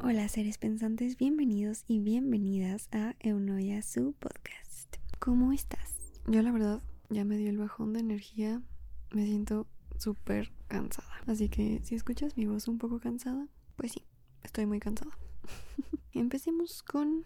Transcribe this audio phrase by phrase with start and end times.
[0.00, 4.96] Hola seres pensantes, bienvenidos y bienvenidas a Eunoia, su podcast.
[5.18, 6.22] ¿Cómo estás?
[6.28, 6.80] Yo la verdad
[7.10, 8.62] ya me dio el bajón de energía,
[9.10, 9.66] me siento
[9.98, 11.10] súper cansada.
[11.26, 14.04] Así que si escuchas mi voz un poco cansada, pues sí,
[14.44, 15.18] estoy muy cansada.
[16.12, 17.24] Empecemos con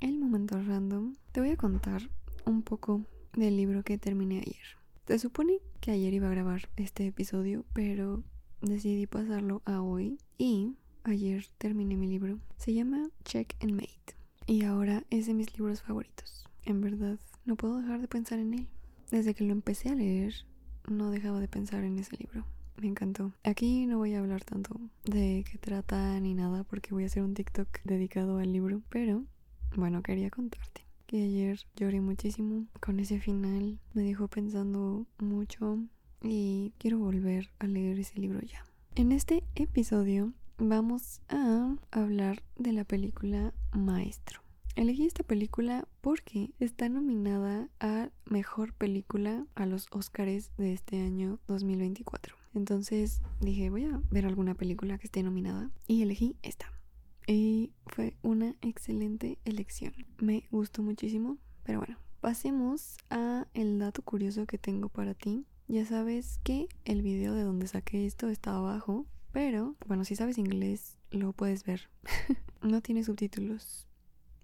[0.00, 1.16] el momento random.
[1.32, 2.08] Te voy a contar
[2.46, 3.04] un poco
[3.34, 4.78] del libro que terminé ayer.
[5.06, 8.24] Se supone que ayer iba a grabar este episodio, pero
[8.62, 10.76] decidí pasarlo a hoy y
[11.10, 12.38] ayer terminé mi libro.
[12.56, 16.48] Se llama Check and Mate y ahora es de mis libros favoritos.
[16.64, 18.68] En verdad, no puedo dejar de pensar en él.
[19.10, 20.34] Desde que lo empecé a leer,
[20.88, 22.44] no dejaba de pensar en ese libro.
[22.76, 23.32] Me encantó.
[23.44, 27.22] Aquí no voy a hablar tanto de qué trata ni nada porque voy a hacer
[27.22, 29.24] un TikTok dedicado al libro, pero
[29.76, 33.78] bueno, quería contarte que ayer lloré muchísimo con ese final.
[33.94, 35.78] Me dejó pensando mucho
[36.22, 38.66] y quiero volver a leer ese libro ya.
[38.96, 44.40] En este episodio vamos a hablar de la película Maestro.
[44.74, 51.38] Elegí esta película porque está nominada a Mejor Película a los Oscars de este año
[51.46, 52.36] 2024.
[52.54, 56.72] Entonces dije, voy a ver alguna película que esté nominada y elegí esta.
[57.26, 59.92] Y fue una excelente elección.
[60.18, 65.44] Me gustó muchísimo, pero bueno, pasemos a el dato curioso que tengo para ti.
[65.68, 70.38] Ya sabes que el video de donde saqué esto está abajo, pero bueno, si sabes
[70.38, 71.90] inglés lo puedes ver.
[72.62, 73.86] no tiene subtítulos.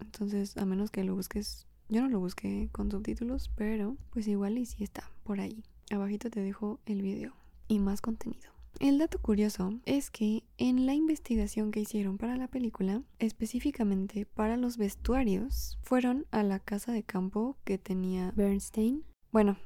[0.01, 4.59] Entonces, a menos que lo busques, yo no lo busqué con subtítulos, pero pues igual
[4.59, 5.65] y si está por ahí.
[5.91, 7.33] Abajito te dejo el video
[7.69, 8.51] y más contenido.
[8.81, 14.59] El dato curioso es que en la investigación que hicieron para la película, específicamente para
[14.59, 19.05] los vestuarios, fueron a la casa de campo que tenía Bernstein.
[19.31, 19.57] Bueno,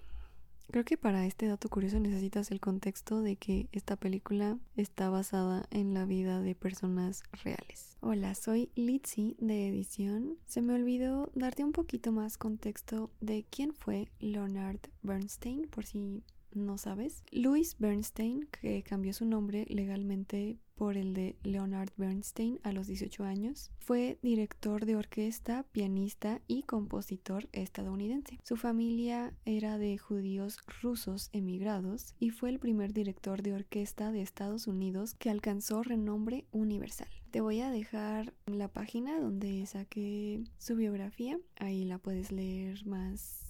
[0.71, 5.66] creo que para este dato curioso necesitas el contexto de que esta película está basada
[5.71, 7.97] en la vida de personas reales.
[8.00, 10.37] Hola, soy Litzy de edición.
[10.47, 16.22] Se me olvidó darte un poquito más contexto de quién fue Leonard Bernstein, por si
[16.53, 17.23] no sabes.
[17.31, 23.25] Louis Bernstein, que cambió su nombre legalmente por el de Leonard Bernstein a los 18
[23.25, 28.39] años, fue director de orquesta, pianista y compositor estadounidense.
[28.43, 34.21] Su familia era de judíos rusos emigrados y fue el primer director de orquesta de
[34.21, 37.09] Estados Unidos que alcanzó renombre universal.
[37.31, 43.46] Te voy a dejar la página donde saqué su biografía, ahí la puedes leer más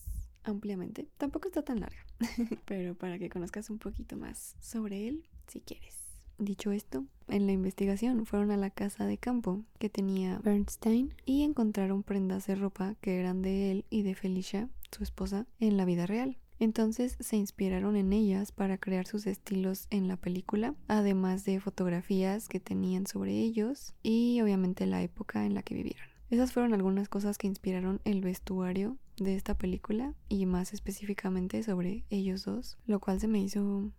[0.47, 1.09] ampliamente.
[1.19, 2.05] Tampoco está tan larga,
[2.65, 6.07] pero para que conozcas un poquito más sobre él, si quieres.
[6.39, 11.43] Dicho esto, en la investigación fueron a la casa de campo que tenía Bernstein y
[11.43, 15.87] encontraron prendas de ropa que eran de él y de Felicia, su esposa, en la
[15.87, 16.39] vida real.
[16.59, 22.49] Entonces se inspiraron en ellas para crear sus estilos en la película, además de fotografías
[22.49, 26.07] que tenían sobre ellos y obviamente la época en la que vivieron.
[26.31, 32.05] Esas fueron algunas cosas que inspiraron el vestuario de esta película y más específicamente sobre
[32.11, 33.91] ellos dos, lo cual se me hizo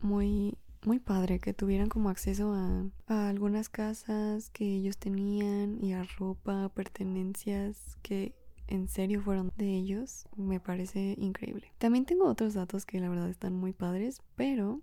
[0.00, 5.92] muy muy padre que tuvieran como acceso a, a, algunas casas que ellos tenían y
[5.92, 8.34] a ropa, pertenencias que
[8.66, 10.26] en serio fueron de ellos.
[10.36, 11.72] Me parece increíble.
[11.78, 14.80] También tengo otros datos que la verdad están muy padres, pero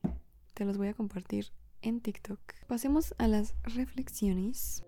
[0.53, 1.47] te los voy a compartir
[1.81, 2.39] en TikTok.
[2.67, 4.83] Pasemos a las reflexiones.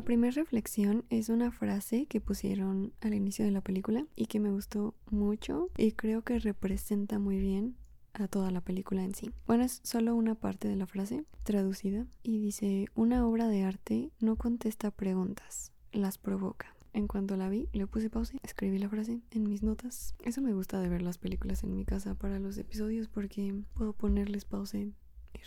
[0.00, 4.40] La primera reflexión es una frase que pusieron al inicio de la película y que
[4.40, 7.76] me gustó mucho y creo que representa muy bien
[8.14, 9.30] a toda la película en sí.
[9.46, 14.10] Bueno, es solo una parte de la frase traducida y dice, una obra de arte
[14.20, 16.74] no contesta preguntas, las provoca.
[16.94, 20.14] En cuanto la vi, le puse pausa, escribí la frase en mis notas.
[20.24, 23.92] Eso me gusta de ver las películas en mi casa para los episodios porque puedo
[23.92, 24.94] ponerles pausa y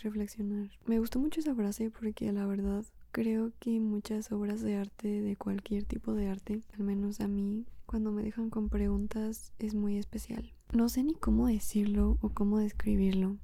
[0.00, 0.70] reflexionar.
[0.86, 2.84] Me gustó mucho esa frase porque la verdad
[3.14, 7.64] Creo que muchas obras de arte, de cualquier tipo de arte, al menos a mí,
[7.86, 10.52] cuando me dejan con preguntas, es muy especial.
[10.72, 13.36] No sé ni cómo decirlo o cómo describirlo,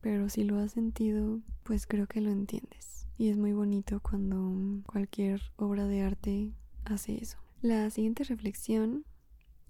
[0.00, 3.06] pero si lo has sentido, pues creo que lo entiendes.
[3.16, 6.52] Y es muy bonito cuando cualquier obra de arte
[6.84, 7.38] hace eso.
[7.62, 9.04] La siguiente reflexión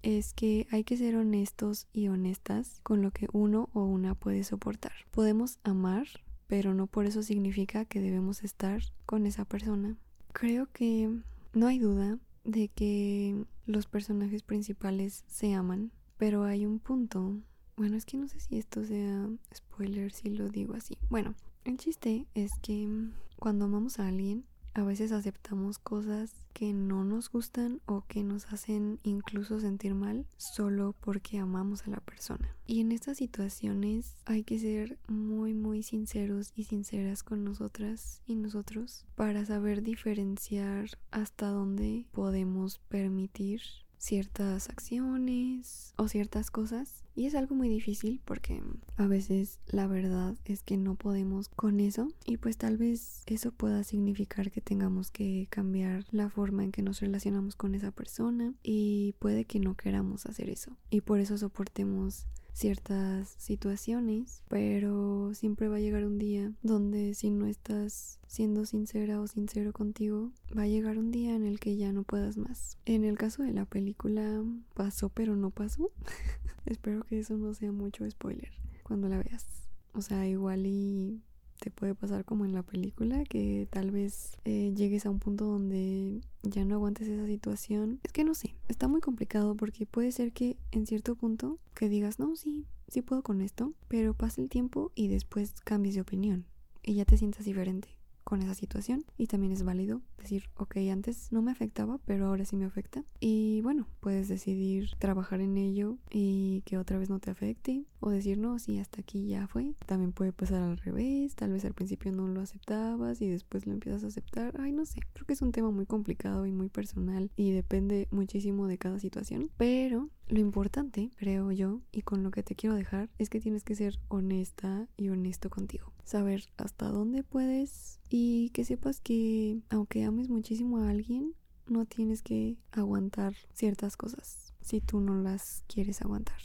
[0.01, 4.43] es que hay que ser honestos y honestas con lo que uno o una puede
[4.43, 4.93] soportar.
[5.11, 6.07] Podemos amar
[6.49, 9.95] pero no por eso significa que debemos estar con esa persona.
[10.33, 11.07] Creo que
[11.53, 17.37] no hay duda de que los personajes principales se aman, pero hay un punto.
[17.77, 20.97] Bueno, es que no sé si esto sea spoiler si lo digo así.
[21.11, 21.35] Bueno,
[21.65, 22.89] el chiste es que
[23.37, 24.43] cuando amamos a alguien,
[24.79, 30.25] a veces aceptamos cosas que no nos gustan o que nos hacen incluso sentir mal
[30.37, 32.55] solo porque amamos a la persona.
[32.65, 38.35] Y en estas situaciones hay que ser muy muy sinceros y sinceras con nosotras y
[38.35, 43.61] nosotros para saber diferenciar hasta dónde podemos permitir
[43.97, 48.63] ciertas acciones o ciertas cosas y es algo muy difícil porque
[48.95, 53.51] a veces la verdad es que no podemos con eso y pues tal vez eso
[53.51, 58.53] pueda significar que tengamos que cambiar la forma en que nos relacionamos con esa persona
[58.63, 65.67] y puede que no queramos hacer eso y por eso soportemos ciertas situaciones, pero siempre
[65.67, 70.63] va a llegar un día donde si no estás siendo sincera o sincero contigo, va
[70.63, 72.77] a llegar un día en el que ya no puedas más.
[72.85, 74.43] En el caso de la película
[74.73, 75.91] pasó pero no pasó.
[76.69, 78.51] Espero que eso no sea mucho spoiler
[78.83, 79.45] cuando la veas.
[79.93, 81.21] O sea, igual y
[81.59, 85.45] te puede pasar como en la película, que tal vez eh, llegues a un punto
[85.45, 87.99] donde ya no aguantes esa situación.
[88.03, 91.89] Es que no sé, está muy complicado porque puede ser que en cierto punto que
[91.89, 96.01] digas, no, sí, sí puedo con esto, pero pase el tiempo y después cambies de
[96.01, 96.45] opinión
[96.81, 97.89] y ya te sientas diferente
[98.23, 102.45] con esa situación y también es válido decir, ok, antes no me afectaba, pero ahora
[102.45, 103.03] sí me afecta.
[103.19, 108.09] Y bueno, puedes decidir trabajar en ello y que otra vez no te afecte o
[108.09, 109.73] decir, no, sí, hasta aquí ya fue.
[109.85, 113.73] También puede pasar al revés, tal vez al principio no lo aceptabas y después lo
[113.73, 114.55] empiezas a aceptar.
[114.59, 118.07] Ay, no sé, creo que es un tema muy complicado y muy personal y depende
[118.11, 122.75] muchísimo de cada situación, pero lo importante, creo yo, y con lo que te quiero
[122.75, 125.91] dejar, es que tienes que ser honesta y honesto contigo.
[126.03, 131.33] Saber hasta dónde puedes y que sepas que aunque ames muchísimo a alguien,
[131.67, 136.41] no tienes que aguantar ciertas cosas si tú no las quieres aguantar.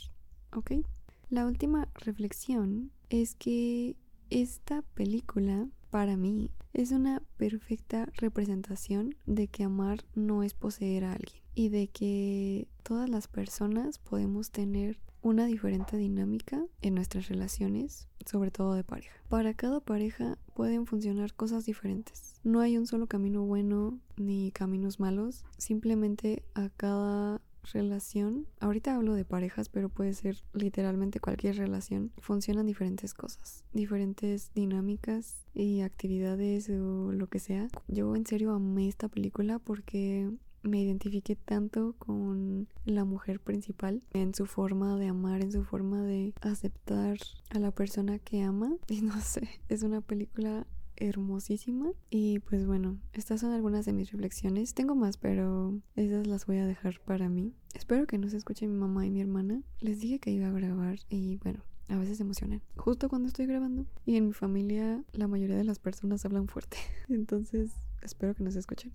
[0.53, 0.71] ¿Ok?
[1.29, 3.97] La última reflexión es que
[4.29, 11.13] esta película, para mí, es una perfecta representación de que amar no es poseer a
[11.13, 18.07] alguien y de que todas las personas podemos tener una diferente dinámica en nuestras relaciones,
[18.27, 19.15] sobre todo de pareja.
[19.27, 22.35] Para cada pareja pueden funcionar cosas diferentes.
[22.43, 27.41] No hay un solo camino bueno ni caminos malos, simplemente a cada
[27.73, 34.51] relación, ahorita hablo de parejas, pero puede ser literalmente cualquier relación, funcionan diferentes cosas, diferentes
[34.53, 37.67] dinámicas y actividades o lo que sea.
[37.87, 40.29] Yo en serio amé esta película porque
[40.65, 46.03] me identifiqué tanto con la mujer principal en su forma de amar, en su forma
[46.03, 47.17] de aceptar
[47.49, 48.75] a la persona que ama.
[48.89, 50.65] Y no sé, es una película
[50.97, 51.91] hermosísima.
[52.09, 54.73] Y pues bueno, estas son algunas de mis reflexiones.
[54.73, 57.53] Tengo más, pero esas las voy a dejar para mí.
[57.73, 59.61] Espero que no se escuche mi mamá y mi hermana.
[59.79, 63.45] Les dije que iba a grabar y bueno, a veces se emocionan justo cuando estoy
[63.45, 63.85] grabando.
[64.05, 66.77] Y en mi familia la mayoría de las personas hablan fuerte.
[67.09, 67.71] Entonces
[68.01, 68.93] espero que no se escuchen.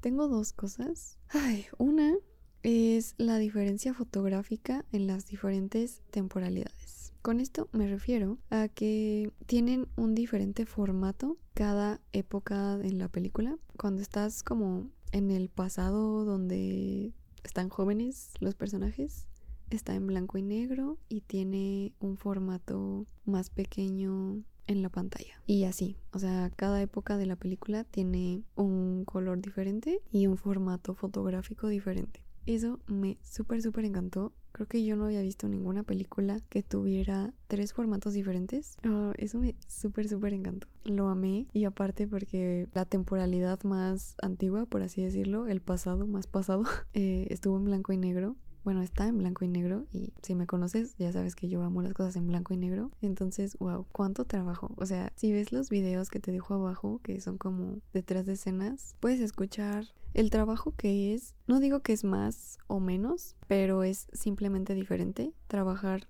[0.00, 1.18] Tengo dos cosas.
[1.28, 2.14] Ay, una
[2.62, 7.12] es la diferencia fotográfica en las diferentes temporalidades.
[7.22, 13.58] Con esto me refiero a que tienen un diferente formato cada época en la película.
[13.76, 17.12] Cuando estás como en el pasado donde
[17.44, 19.26] están jóvenes los personajes,
[19.70, 25.40] está en blanco y negro y tiene un formato más pequeño en la pantalla.
[25.46, 30.36] Y así, o sea, cada época de la película tiene un color diferente y un
[30.36, 32.22] formato fotográfico diferente.
[32.46, 34.32] Eso me súper, súper encantó.
[34.52, 38.76] Creo que yo no había visto ninguna película que tuviera tres formatos diferentes.
[38.84, 40.68] Ah, eso me súper, súper encantó.
[40.84, 46.28] Lo amé y aparte porque la temporalidad más antigua, por así decirlo, el pasado más
[46.28, 46.62] pasado,
[46.94, 50.48] eh, estuvo en blanco y negro bueno, está en blanco y negro y si me
[50.48, 52.90] conoces ya sabes que yo amo las cosas en blanco y negro.
[53.00, 54.74] Entonces, wow, cuánto trabajo.
[54.76, 58.32] O sea, si ves los videos que te dejo abajo, que son como detrás de
[58.32, 61.36] escenas, puedes escuchar el trabajo que es.
[61.46, 65.32] No digo que es más o menos, pero es simplemente diferente.
[65.46, 66.08] Trabajar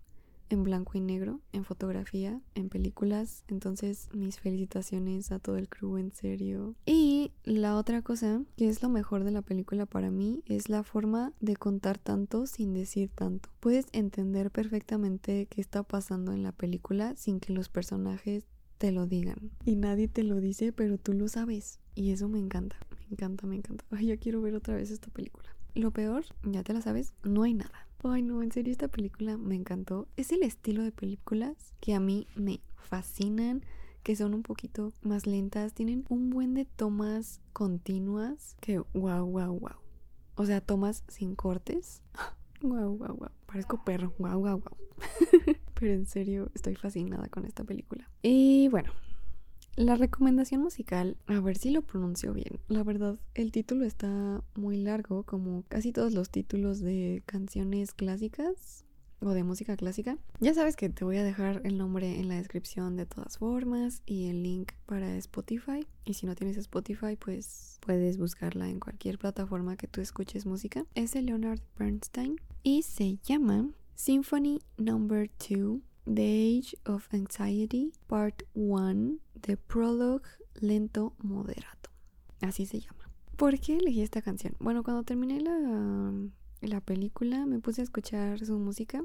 [0.49, 3.45] en blanco y negro, en fotografía, en películas.
[3.49, 6.75] Entonces, mis felicitaciones a todo el crew, en serio.
[6.87, 10.83] Y la otra cosa, que es lo mejor de la película para mí, es la
[10.83, 13.49] forma de contar tanto sin decir tanto.
[13.61, 18.47] Puedes entender perfectamente qué está pasando en la película sin que los personajes
[18.79, 19.51] te lo digan.
[19.65, 21.81] Y nadie te lo dice, pero tú lo sabes.
[21.95, 23.85] Y eso me encanta, me encanta, me encanta.
[23.91, 25.49] Ay, yo quiero ver otra vez esta película.
[25.75, 27.86] Lo peor, ya te la sabes, no hay nada.
[28.09, 30.07] Ay, no, en serio, esta película me encantó.
[30.17, 33.65] Es el estilo de películas que a mí me fascinan,
[34.05, 39.59] que son un poquito más lentas, tienen un buen de tomas continuas que wow, wow,
[39.59, 39.81] wow.
[40.37, 42.03] O sea, tomas sin cortes.
[42.63, 43.31] Wow, wow, wow.
[43.45, 44.15] Parezco perro.
[44.19, 44.77] Wow, wow, wow.
[45.75, 48.11] Pero en serio, estoy fascinada con esta película.
[48.23, 48.93] Y bueno,
[49.77, 52.59] la recomendación musical, a ver si lo pronuncio bien.
[52.69, 58.85] La verdad, el título está muy largo, como casi todos los títulos de canciones clásicas
[59.21, 60.19] o de música clásica.
[60.41, 64.03] Ya sabes que te voy a dejar el nombre en la descripción de todas formas
[64.07, 65.87] y el link para Spotify.
[66.05, 70.87] Y si no tienes Spotify, pues puedes buscarla en cualquier plataforma que tú escuches música.
[70.95, 76.23] Es de Leonard Bernstein y se llama Symphony Number 2 The
[76.59, 81.91] Age of Anxiety, Part 1, The Prologue Lento Moderato.
[82.41, 83.11] Así se llama.
[83.37, 84.55] ¿Por qué elegí esta canción?
[84.61, 86.13] Bueno, cuando terminé la,
[86.61, 89.05] la película me puse a escuchar su música.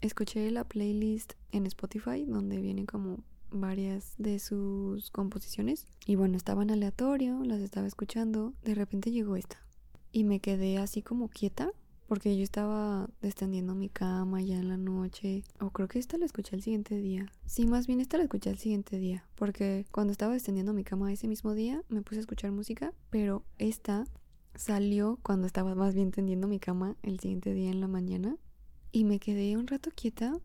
[0.00, 5.86] Escuché la playlist en Spotify donde vienen como varias de sus composiciones.
[6.04, 8.54] Y bueno, estaban aleatorio, las estaba escuchando.
[8.64, 9.64] De repente llegó esta.
[10.10, 11.70] Y me quedé así como quieta
[12.10, 15.44] porque yo estaba descendiendo mi cama ya en la noche.
[15.60, 17.30] O creo que esta la escuché el siguiente día.
[17.46, 19.24] Sí, más bien esta la escuché el siguiente día.
[19.36, 22.92] Porque cuando estaba descendiendo mi cama ese mismo día me puse a escuchar música.
[23.10, 24.08] Pero esta
[24.56, 28.36] salió cuando estaba más bien tendiendo mi cama el siguiente día en la mañana.
[28.90, 30.36] Y me quedé un rato quieta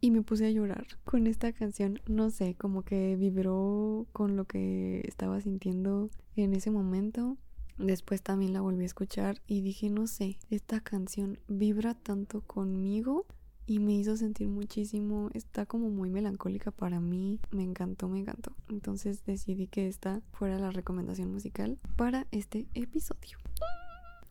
[0.00, 2.00] y me puse a llorar con esta canción.
[2.06, 7.36] No sé, como que vibró con lo que estaba sintiendo en ese momento.
[7.78, 13.24] Después también la volví a escuchar y dije, no sé, esta canción vibra tanto conmigo
[13.66, 15.30] y me hizo sentir muchísimo.
[15.32, 17.38] Está como muy melancólica para mí.
[17.52, 18.52] Me encantó, me encantó.
[18.68, 23.38] Entonces decidí que esta fuera la recomendación musical para este episodio.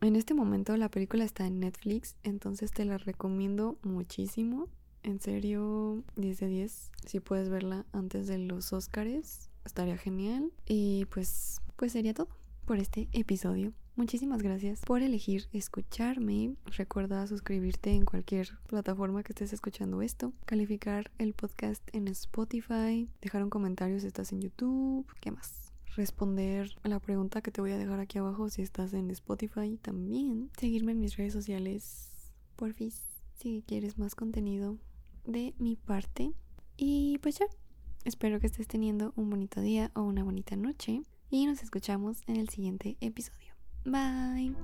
[0.02, 4.68] En este momento la película está en Netflix, entonces te la recomiendo muchísimo.
[5.04, 6.92] En serio, 10 de 10.
[7.06, 10.52] Si puedes verla antes de los Oscars, estaría genial.
[10.66, 12.28] Y pues, pues sería todo
[12.68, 13.72] por este episodio.
[13.96, 16.54] Muchísimas gracias por elegir escucharme.
[16.66, 20.34] Recuerda suscribirte en cualquier plataforma que estés escuchando esto.
[20.46, 23.10] Calificar el podcast en Spotify.
[23.22, 25.08] Dejar un comentario si estás en YouTube.
[25.22, 25.72] ¿Qué más?
[25.96, 29.80] Responder a la pregunta que te voy a dejar aquí abajo si estás en Spotify
[29.82, 30.52] también.
[30.60, 32.12] Seguirme en mis redes sociales.
[32.58, 33.02] Porfis,
[33.36, 34.78] si quieres más contenido
[35.24, 36.34] de mi parte.
[36.76, 37.46] Y pues ya.
[38.04, 42.38] Espero que estés teniendo un bonito día o una bonita noche y nos escuchamos en
[42.38, 43.54] el siguiente episodio.
[43.86, 44.56] Bye.